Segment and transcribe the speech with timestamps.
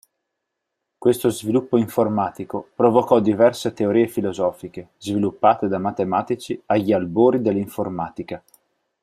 [0.97, 8.43] Questo sviluppo informatico provocò diverse teorie filosofiche sviluppate da matematici agli albori dell'informatica.